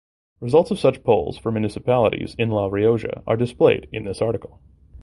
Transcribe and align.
Results 0.39 0.71
of 0.71 0.79
such 0.79 1.03
polls 1.03 1.37
for 1.37 1.51
municipalities 1.51 2.33
in 2.39 2.49
La 2.49 2.65
Rioja 2.69 3.21
are 3.27 3.37
displayed 3.37 3.87
in 3.91 4.03
this 4.03 4.19
article. 4.19 4.59